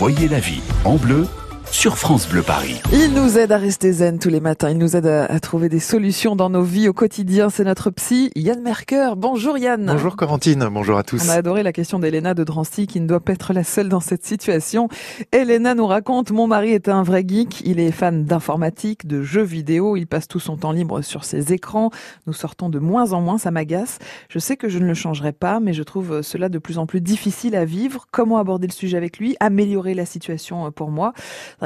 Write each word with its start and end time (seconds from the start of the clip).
Voyez 0.00 0.28
la 0.28 0.40
vie 0.40 0.62
en 0.86 0.96
bleu 0.96 1.26
sur 1.72 1.96
France 1.96 2.28
Bleu 2.28 2.42
Paris. 2.42 2.80
Il 2.92 3.14
nous 3.14 3.38
aide 3.38 3.52
à 3.52 3.56
rester 3.56 3.92
zen 3.92 4.18
tous 4.18 4.28
les 4.28 4.40
matins. 4.40 4.70
Il 4.70 4.78
nous 4.78 4.96
aide 4.96 5.06
à, 5.06 5.40
trouver 5.40 5.68
des 5.68 5.78
solutions 5.78 6.34
dans 6.34 6.50
nos 6.50 6.62
vies 6.62 6.88
au 6.88 6.92
quotidien. 6.92 7.48
C'est 7.48 7.64
notre 7.64 7.90
psy, 7.90 8.30
Yann 8.34 8.60
Merker. 8.60 9.14
Bonjour 9.16 9.56
Yann. 9.56 9.86
Bonjour 9.86 10.16
Corentine. 10.16 10.68
Bonjour 10.70 10.98
à 10.98 11.04
tous. 11.04 11.22
On 11.26 11.30
a 11.30 11.34
adoré 11.34 11.62
la 11.62 11.72
question 11.72 11.98
d'Elena 11.98 12.34
de 12.34 12.44
Drancy 12.44 12.86
qui 12.86 13.00
ne 13.00 13.06
doit 13.06 13.20
pas 13.20 13.32
être 13.32 13.52
la 13.52 13.64
seule 13.64 13.88
dans 13.88 14.00
cette 14.00 14.26
situation. 14.26 14.88
Elena 15.32 15.74
nous 15.74 15.86
raconte, 15.86 16.32
mon 16.32 16.46
mari 16.46 16.72
est 16.72 16.88
un 16.88 17.02
vrai 17.02 17.24
geek. 17.26 17.62
Il 17.64 17.78
est 17.78 17.92
fan 17.92 18.24
d'informatique, 18.24 19.06
de 19.06 19.22
jeux 19.22 19.42
vidéo. 19.42 19.96
Il 19.96 20.06
passe 20.06 20.28
tout 20.28 20.40
son 20.40 20.56
temps 20.56 20.72
libre 20.72 21.02
sur 21.02 21.24
ses 21.24 21.52
écrans. 21.52 21.90
Nous 22.26 22.32
sortons 22.32 22.68
de 22.68 22.78
moins 22.78 23.12
en 23.12 23.20
moins. 23.20 23.38
Ça 23.38 23.50
m'agace. 23.50 23.98
Je 24.28 24.38
sais 24.38 24.56
que 24.56 24.68
je 24.68 24.78
ne 24.78 24.86
le 24.86 24.94
changerai 24.94 25.32
pas, 25.32 25.60
mais 25.60 25.72
je 25.72 25.82
trouve 25.82 26.22
cela 26.22 26.48
de 26.48 26.58
plus 26.58 26.78
en 26.78 26.86
plus 26.86 27.00
difficile 27.00 27.54
à 27.54 27.64
vivre. 27.64 28.06
Comment 28.10 28.38
aborder 28.38 28.66
le 28.66 28.72
sujet 28.72 28.96
avec 28.96 29.18
lui? 29.18 29.36
Améliorer 29.40 29.94
la 29.94 30.04
situation 30.04 30.70
pour 30.72 30.90
moi? 30.90 31.12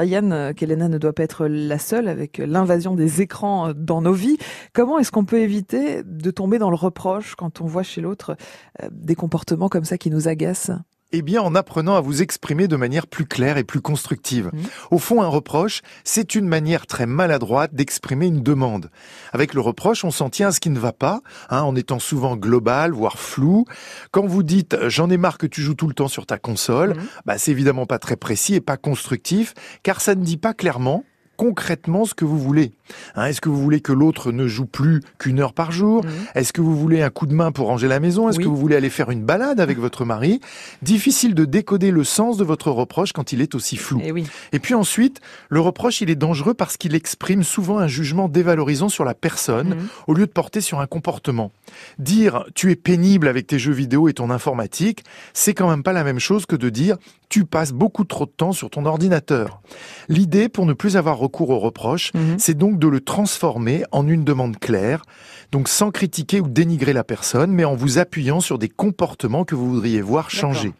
Yann, 0.03 0.33
euh, 0.33 0.53
qu'Elena 0.53 0.89
ne 0.89 0.97
doit 0.97 1.13
pas 1.13 1.23
être 1.23 1.47
la 1.47 1.79
seule 1.79 2.07
avec 2.07 2.39
l'invasion 2.39 2.95
des 2.95 3.21
écrans 3.21 3.69
euh, 3.69 3.73
dans 3.73 4.01
nos 4.01 4.13
vies. 4.13 4.37
Comment 4.73 4.99
est-ce 4.99 5.11
qu'on 5.11 5.25
peut 5.25 5.39
éviter 5.39 6.03
de 6.03 6.31
tomber 6.31 6.57
dans 6.57 6.69
le 6.69 6.75
reproche 6.75 7.35
quand 7.35 7.61
on 7.61 7.65
voit 7.65 7.83
chez 7.83 8.01
l'autre 8.01 8.35
euh, 8.83 8.89
des 8.91 9.15
comportements 9.15 9.69
comme 9.69 9.85
ça 9.85 9.97
qui 9.97 10.09
nous 10.09 10.27
agacent? 10.27 10.71
Eh 11.17 11.21
bien, 11.21 11.41
en 11.41 11.55
apprenant 11.55 11.95
à 11.95 12.01
vous 12.01 12.21
exprimer 12.21 12.67
de 12.67 12.75
manière 12.75 13.07
plus 13.07 13.25
claire 13.25 13.57
et 13.57 13.63
plus 13.63 13.81
constructive. 13.81 14.49
Mmh. 14.51 14.59
Au 14.91 14.97
fond, 14.97 15.21
un 15.21 15.27
reproche, 15.27 15.81
c'est 16.03 16.35
une 16.35 16.47
manière 16.47 16.87
très 16.87 17.05
maladroite 17.05 17.73
d'exprimer 17.73 18.27
une 18.27 18.41
demande. 18.41 18.89
Avec 19.33 19.53
le 19.53 19.61
reproche, 19.61 20.03
on 20.03 20.11
s'en 20.11 20.29
tient 20.29 20.49
à 20.49 20.51
ce 20.51 20.59
qui 20.59 20.69
ne 20.69 20.79
va 20.79 20.93
pas, 20.93 21.21
hein, 21.49 21.61
en 21.61 21.75
étant 21.75 21.99
souvent 21.99 22.35
global, 22.35 22.91
voire 22.91 23.19
flou. 23.19 23.65
Quand 24.11 24.25
vous 24.25 24.43
dites 24.43 24.77
«j'en 24.87 25.09
ai 25.09 25.17
marre 25.17 25.37
que 25.37 25.47
tu 25.47 25.61
joues 25.61 25.75
tout 25.75 25.87
le 25.87 25.93
temps 25.93 26.07
sur 26.07 26.25
ta 26.25 26.37
console 26.37 26.91
mmh. 26.91 27.07
bah, 27.25 27.37
c'est 27.37 27.51
évidemment 27.51 27.85
pas 27.85 27.99
très 27.99 28.15
précis 28.15 28.55
et 28.55 28.61
pas 28.61 28.77
constructif, 28.77 29.53
car 29.83 30.01
ça 30.01 30.15
ne 30.15 30.23
dit 30.23 30.37
pas 30.37 30.53
clairement 30.53 31.03
concrètement 31.35 32.05
ce 32.05 32.13
que 32.13 32.25
vous 32.25 32.39
voulez. 32.39 32.71
Hein, 33.15 33.25
est-ce 33.25 33.41
que 33.41 33.49
vous 33.49 33.61
voulez 33.61 33.81
que 33.81 33.91
l'autre 33.91 34.31
ne 34.31 34.47
joue 34.47 34.65
plus 34.65 35.01
qu'une 35.17 35.39
heure 35.39 35.53
par 35.53 35.71
jour 35.71 36.03
mhm. 36.03 36.11
Est-ce 36.35 36.53
que 36.53 36.61
vous 36.61 36.75
voulez 36.75 37.01
un 37.01 37.09
coup 37.09 37.25
de 37.25 37.33
main 37.33 37.51
pour 37.51 37.67
ranger 37.67 37.87
la 37.87 37.99
maison 37.99 38.29
Est-ce 38.29 38.39
que 38.39 38.47
vous 38.47 38.55
voulez 38.55 38.75
aller 38.75 38.89
faire 38.89 39.09
une 39.09 39.23
balade 39.23 39.59
avec 39.59 39.79
votre 39.79 40.05
mari 40.05 40.39
Difficile 40.81 41.33
de 41.33 41.45
décoder 41.45 41.91
le 41.91 42.03
sens 42.03 42.37
de 42.37 42.43
votre 42.43 42.71
reproche 42.71 43.11
quand 43.13 43.31
il 43.31 43.41
est 43.41 43.55
aussi 43.55 43.77
flou. 43.77 43.99
Et, 44.01 44.13
eh 44.15 44.23
Et 44.55 44.59
puis 44.59 44.73
ensuite, 44.73 45.21
le 45.49 45.59
reproche, 45.59 46.01
il 46.01 46.09
est 46.09 46.15
dangereux 46.15 46.53
parce 46.53 46.77
qu'il 46.77 46.95
exprime 46.95 47.43
souvent 47.43 47.79
un 47.79 47.87
jugement 47.87 48.27
dévalorisant 48.29 48.89
sur 48.89 49.05
la 49.05 49.13
personne 49.13 49.69
mhm. 49.69 49.87
au 50.07 50.13
lieu 50.13 50.25
de 50.25 50.31
porter 50.31 50.61
sur 50.61 50.79
un 50.79 50.87
comportement. 50.87 51.51
Dire 51.99 52.45
tu 52.53 52.71
es 52.71 52.75
pénible 52.75 53.27
avec 53.27 53.47
tes 53.47 53.59
jeux 53.59 53.73
vidéo 53.73 54.07
et 54.07 54.13
ton 54.13 54.29
informatique, 54.29 55.03
c'est 55.33 55.53
quand 55.53 55.69
même 55.69 55.83
pas 55.83 55.93
la 55.93 56.03
même 56.03 56.19
chose 56.19 56.45
que 56.45 56.55
de 56.55 56.69
dire 56.69 56.97
tu 57.29 57.45
passes 57.45 57.73
beaucoup 57.73 58.03
trop 58.03 58.25
de 58.25 58.31
temps 58.31 58.51
sur 58.51 58.69
ton 58.69 58.85
ordinateur. 58.85 59.61
L'idée, 60.09 60.49
pour 60.49 60.65
ne 60.65 60.73
plus 60.73 60.95
avoir 60.97 61.17
recours 61.25 61.49
aux 61.49 61.59
reproches, 61.59 62.13
mhm. 62.13 62.35
c'est 62.37 62.57
donc 62.57 62.79
de 62.79 62.87
le 62.87 63.01
transformer 63.01 63.83
en 63.91 64.07
une 64.07 64.23
demande 64.23 64.57
claire, 64.59 65.03
donc 65.51 65.67
sans 65.67 65.91
critiquer 65.91 66.39
ou 66.39 66.47
dénigrer 66.47 66.93
la 66.93 67.03
personne, 67.03 67.51
mais 67.51 67.65
en 67.65 67.75
vous 67.75 67.97
appuyant 67.97 68.39
sur 68.39 68.57
des 68.57 68.69
comportements 68.69 69.43
que 69.43 69.55
vous 69.55 69.69
voudriez 69.69 70.01
voir 70.01 70.29
changer. 70.29 70.73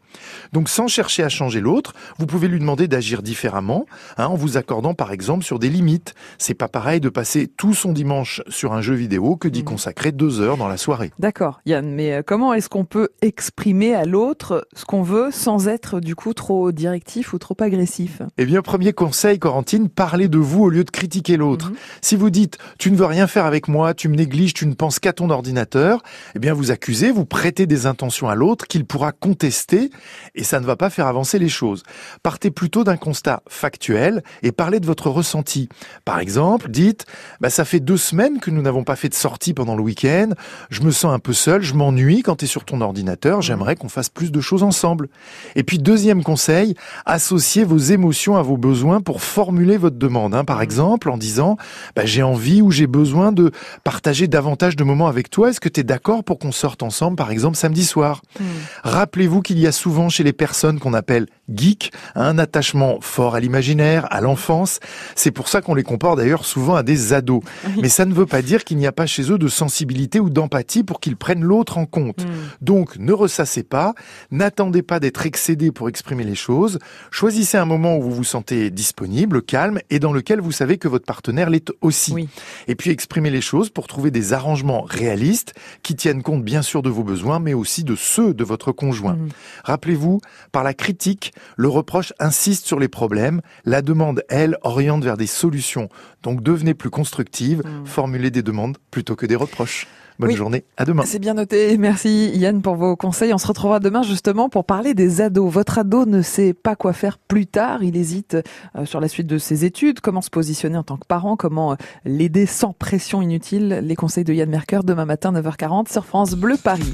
Donc 0.54 0.70
sans 0.70 0.88
chercher 0.88 1.24
à 1.24 1.30
changer 1.30 1.62
l'autre, 1.62 1.94
vous 2.18 2.26
pouvez 2.26 2.48
lui 2.48 2.60
demander 2.60 2.88
d'agir 2.88 3.22
différemment, 3.22 3.86
hein, 4.18 4.28
en 4.28 4.36
vous 4.36 4.58
accordant 4.58 4.94
par 4.94 5.12
exemple 5.12 5.44
sur 5.44 5.60
des 5.60 5.70
limites. 5.70 6.14
C'est 6.38 6.54
pas 6.54 6.68
pareil 6.68 7.00
de 7.00 7.10
passer 7.10 7.48
tout 7.48 7.74
son 7.74 7.92
dimanche 7.92 8.42
sur 8.48 8.74
un 8.74 8.82
jeu 8.82 8.94
vidéo 8.94 9.36
que 9.36 9.48
d'y 9.48 9.60
mhm. 9.60 9.66
consacrer 9.66 10.12
deux 10.12 10.42
heures 10.42 10.58
dans 10.58 10.68
la 10.68 10.78
soirée. 10.78 11.12
D'accord, 11.20 11.62
Yann, 11.66 11.90
mais 11.90 12.14
euh, 12.14 12.22
comment 12.26 12.54
est-ce 12.54 12.70
qu'on 12.70 12.86
peut 12.86 13.10
exprimer 13.22 13.94
à 13.94 14.06
l'autre 14.06 14.68
ce 14.76 14.86
qu'on 14.86 15.04
veut 15.04 15.30
sans 15.32 15.68
être 15.68 16.00
du 16.00 16.16
coup 16.16 16.34
trop 16.34 16.72
directif 16.72 17.34
ou 17.34 17.40
trop 17.40 17.56
agressif? 17.60 18.22
Eh 18.38 18.46
bien, 18.46 18.62
premier 18.62 18.94
conseil, 18.94 19.40
Corentine, 19.40 19.90
parlez 19.90 20.28
de 20.28 20.38
vous 20.38 20.64
au 20.64 20.70
lieu 20.70 20.84
de 20.84 20.92
critiquer 20.92 21.38
l'autre. 21.38 21.70
Mhm. 21.70 21.76
Si 22.02 22.16
vous 22.16 22.30
dites 22.30 22.58
tu 22.78 22.92
ne 22.92 22.98
veux 22.98 23.06
rien 23.06 23.28
faire 23.28 23.46
avec 23.46 23.68
moi, 23.68 23.94
tu 23.94 24.10
me 24.10 24.16
négliges, 24.16 24.54
tu 24.54 24.68
ne 24.68 24.74
penses 24.74 25.00
qu'à 25.00 25.14
ton 25.14 25.30
ordinateur, 25.30 26.04
eh 26.36 26.40
bien 26.40 26.54
vous 26.54 26.72
accusez, 26.72 27.12
vous 27.12 27.26
prêtez 27.26 27.66
des 27.66 27.86
intentions 27.86 28.30
à 28.30 28.36
l'autre 28.36 28.68
qu'il 28.68 28.86
pourra 28.86 29.12
contester 29.12 29.90
et 30.36 30.44
ça 30.44 30.60
ne 30.60 30.66
va 30.66 30.76
pas 30.76 30.90
faire 30.90 31.08
avancer 31.08 31.40
les 31.40 31.50
choses. 31.50 31.84
Partez 32.24 32.52
plutôt 32.52 32.84
d'un 32.84 32.98
constat 32.98 33.42
factuel 33.48 34.24
et 34.44 34.52
parlez 34.52 34.80
de 34.80 34.86
votre 34.86 35.10
ressenti. 35.10 35.70
Par 36.04 36.20
exemple, 36.20 36.70
dites 36.70 37.06
bah, 37.40 37.50
ça 37.50 37.66
fait 37.66 37.80
deux 37.80 37.98
semaines 37.98 38.40
que 38.40 38.52
nous 38.52 38.62
n'avons 38.62 38.84
pas 38.84 38.96
fait 38.96 39.10
de 39.10 39.14
sortie 39.14 39.54
pendant 39.54 39.76
le 39.76 39.84
week-end, 39.84 40.30
je 40.70 40.82
me 40.82 40.92
sens 40.92 41.14
un 41.14 41.20
peu 41.20 41.34
seul, 41.34 41.62
je 41.62 41.74
m'ennuie 41.74 42.22
quand 42.22 42.38
tu 42.38 42.46
es 42.46 42.48
sur 42.48 42.66
ton 42.66 42.82
ordinateur, 42.82 43.42
j'aimerais 43.42 43.76
qu'on 43.76 43.90
fasse 43.90 44.10
plus 44.10 44.32
de 44.32 44.42
choses 44.42 44.64
ensemble. 44.64 45.10
Et 45.56 45.64
puis 45.64 45.78
deuxième 45.78 46.24
conseil, 46.24 46.76
associez 47.06 47.64
vos 47.64 47.78
émotions 47.78 48.38
à 48.38 48.42
vos 48.42 48.58
besoins 48.58 49.02
pour 49.02 49.22
formuler 49.22 49.78
votre 49.78 49.98
demande. 49.98 50.34
Hein. 50.36 50.46
Par 50.46 50.62
exemple, 50.62 51.10
en 51.10 51.18
disant 51.18 51.58
bah, 51.96 52.06
j'ai 52.06 52.24
envie 52.24 52.62
ou 52.62 52.72
j'ai 52.72 52.88
besoin 52.88 53.32
de 53.32 53.52
partager 53.84 54.28
davantage 54.28 54.76
de 54.76 54.84
moments 54.84 55.08
avec 55.08 55.30
toi, 55.30 55.50
est-ce 55.50 55.60
que 55.60 55.70
tu 55.70 55.82
es 55.82 55.84
d'accord 55.84 56.24
pour 56.24 56.40
qu'on 56.40 56.52
sorte 56.52 56.84
ensemble, 56.84 57.16
par 57.16 57.32
exemple 57.32 57.58
samedi 57.58 57.86
soir? 57.86 58.22
Hmm. 58.40 58.44
Rappelez-vous 58.84 59.42
qu'il 59.42 59.60
y 59.60 59.68
a 59.68 59.72
souvent 59.86 60.10
chez 60.10 60.24
les 60.24 60.34
personnes 60.34 60.80
qu'on 60.80 60.96
appelle 60.96 61.28
geeks 61.54 61.92
un 62.16 62.40
attachement 62.40 62.98
fort 63.02 63.36
à 63.36 63.40
l'imaginaire, 63.40 64.08
à 64.12 64.20
l'enfance. 64.20 64.80
C'est 65.14 65.30
pour 65.30 65.48
ça 65.48 65.62
qu'on 65.62 65.76
les 65.76 65.84
compare 65.84 66.16
d'ailleurs 66.16 66.44
souvent 66.44 66.74
à 66.74 66.82
des 66.82 67.14
ados. 67.14 67.44
Mais 67.80 67.90
ça 67.90 68.06
ne 68.06 68.14
veut 68.16 68.26
pas 68.26 68.42
dire 68.42 68.64
qu'il 68.64 68.78
n'y 68.78 68.88
a 68.88 68.92
pas 68.92 69.06
chez 69.06 69.32
eux 69.32 69.38
de 69.38 69.48
sensibilité 69.48 70.20
ou 70.20 70.32
d'empathie 70.32 70.84
pour 70.84 71.00
qu'ils 71.00 71.18
prennent 71.18 71.44
l'autre 71.44 71.78
en 71.78 71.86
compte. 71.86 72.26
Hmm. 72.26 72.32
Donc 72.62 72.98
ne 72.98 73.14
ressassez 73.14 73.62
pas, 73.62 73.94
n'attendez 74.32 74.82
pas 74.82 75.00
d'être 75.00 75.24
excédé 75.28 75.72
pour 75.72 75.88
exprimer 75.88 76.24
les 76.24 76.34
choses. 76.34 76.80
Choisissez 77.12 77.58
un 77.58 77.66
moment 77.66 77.96
où 77.96 78.02
vous 78.02 78.12
vous 78.12 78.24
sentez 78.24 78.72
disponible, 78.72 79.44
calme 79.44 79.82
et 79.92 80.00
dans 80.00 80.14
lequel 80.14 80.42
vous 80.42 80.52
savez 80.52 80.80
que 80.80 80.88
votre 80.88 81.06
partenaire 81.06 81.52
l'est 81.52 81.72
aussi. 81.82 82.28
Et 82.68 82.74
puis 82.74 82.90
exprimez 82.90 83.30
les 83.30 83.42
choses 83.42 83.70
pour 83.70 83.86
trouver 83.86 84.10
des 84.10 84.34
arrangements 84.34 84.82
réalistes 84.82 85.54
qui 85.84 85.96
tiennent 85.96 86.24
compte 86.24 86.44
bien 86.44 86.64
sûr 86.64 86.82
de 86.82 86.90
vos 86.90 87.04
besoins 87.04 87.38
mais 87.38 87.54
aussi 87.54 87.84
de 87.84 87.96
ceux 87.96 88.34
de 88.34 88.44
votre 88.44 88.72
conjoint. 88.72 89.14
Hmm. 89.14 89.30
Rappelez-vous, 89.76 90.22
par 90.54 90.64
la 90.64 90.74
critique, 90.74 91.34
le 91.58 91.68
reproche 91.68 92.14
insiste 92.18 92.66
sur 92.66 92.80
les 92.80 92.88
problèmes, 92.88 93.42
la 93.66 93.82
demande, 93.82 94.24
elle, 94.30 94.58
oriente 94.62 95.04
vers 95.04 95.18
des 95.18 95.28
solutions. 95.28 95.90
Donc 96.24 96.42
devenez 96.42 96.74
plus 96.74 96.90
constructive, 96.90 97.60
hmm. 97.60 97.86
formulez 97.86 98.32
des 98.32 98.42
demandes 98.42 98.78
plutôt 98.90 99.18
que 99.18 99.26
des 99.26 99.36
reproches. 99.36 99.86
Bonne 100.18 100.32
journée, 100.32 100.64
à 100.78 100.86
demain. 100.86 101.04
C'est 101.06 101.20
bien 101.20 101.34
noté. 101.34 101.78
Merci 101.78 102.32
Yann 102.36 102.62
pour 102.62 102.76
vos 102.76 102.96
conseils. 102.96 103.34
On 103.34 103.38
se 103.38 103.48
retrouvera 103.48 103.82
demain 103.82 104.02
justement 104.02 104.48
pour 104.48 104.64
parler 104.64 104.94
des 104.94 105.20
ados. 105.20 105.52
Votre 105.52 105.80
ado 105.80 106.06
ne 106.06 106.22
sait 106.22 106.54
pas 106.54 106.78
quoi 106.78 106.94
faire 106.94 107.18
plus 107.18 107.48
tard. 107.48 107.84
Il 107.84 107.98
hésite 107.98 108.38
euh, 108.78 108.86
sur 108.86 109.02
la 109.02 109.10
suite 109.10 109.28
de 109.28 109.38
ses 109.38 109.66
études, 109.66 110.00
comment 110.00 110.22
se 110.22 110.30
positionner 110.30 110.78
en 110.78 110.84
tant 110.84 110.96
que 110.96 111.06
parent, 111.06 111.36
comment 111.36 111.74
euh, 111.74 111.76
l'aider 112.06 112.46
sans 112.46 112.72
pression 112.72 113.22
inutile. 113.22 113.82
Les 113.84 113.96
conseils 113.98 114.24
de 114.24 114.34
Yann 114.34 114.50
Merker 114.50 114.80
demain 114.86 115.04
matin 115.04 115.34
9h40 115.34 115.92
sur 115.92 116.06
France 116.06 116.36
Bleu 116.36 116.56
Paris. 116.56 116.94